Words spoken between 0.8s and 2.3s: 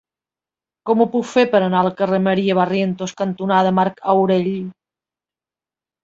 Com ho puc fer per anar al carrer